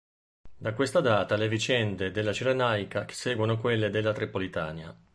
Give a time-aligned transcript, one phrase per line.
[0.57, 4.99] Da questa data le vicende della Cirenaica seguono quelle della Tripolitania.